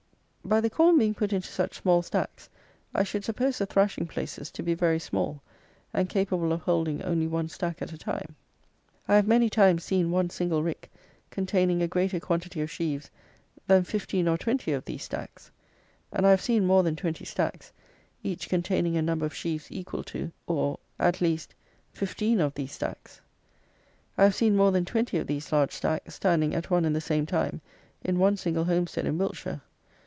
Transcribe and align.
By 0.43 0.59
the 0.59 0.71
corn 0.71 0.97
being 0.97 1.13
put 1.13 1.31
into 1.31 1.47
such 1.47 1.77
small 1.77 2.01
stacks, 2.01 2.49
I 2.93 3.03
should 3.03 3.23
suppose 3.23 3.57
the 3.59 3.65
thrashing 3.65 4.05
places 4.05 4.51
to 4.51 4.63
be 4.63 4.73
very 4.73 4.99
small, 4.99 5.41
and 5.93 6.09
capable 6.09 6.51
of 6.51 6.61
holding 6.63 7.01
only 7.03 7.25
one 7.25 7.47
stack 7.47 7.81
at 7.81 7.93
a 7.93 7.97
time. 7.97 8.35
I 9.07 9.15
have 9.15 9.27
many 9.27 9.49
times 9.49 9.85
seen 9.85 10.11
one 10.11 10.29
single 10.29 10.61
rick 10.61 10.91
containing 11.29 11.81
a 11.81 11.87
greater 11.87 12.19
quantity 12.19 12.59
of 12.59 12.71
sheaves 12.71 13.09
than 13.67 13.85
fifteen 13.85 14.27
or 14.27 14.37
twenty 14.37 14.73
of 14.73 14.83
these 14.83 15.03
stacks; 15.03 15.51
and 16.11 16.27
I 16.27 16.31
have 16.31 16.41
seen 16.41 16.65
more 16.65 16.83
than 16.83 16.97
twenty 16.97 17.23
stacks, 17.23 17.71
each 18.21 18.49
containing 18.49 18.97
a 18.97 19.01
number 19.01 19.25
of 19.27 19.35
sheaves 19.35 19.71
equal 19.71 20.03
to, 20.05 20.33
at 20.99 21.21
least, 21.21 21.55
fifteen 21.93 22.41
of 22.41 22.55
these 22.55 22.73
stacks; 22.73 23.21
I 24.17 24.23
have 24.25 24.35
seen 24.35 24.57
more 24.57 24.73
than 24.73 24.83
twenty 24.83 25.17
of 25.17 25.27
these 25.27 25.49
large 25.51 25.71
stacks, 25.71 26.15
standing 26.15 26.53
at 26.55 26.69
one 26.69 26.83
and 26.83 26.95
the 26.95 26.99
same 26.99 27.25
time, 27.25 27.61
in 28.03 28.19
one 28.19 28.35
single 28.35 28.65
homestead 28.65 29.05
in 29.05 29.17
Wiltshire. 29.17 29.61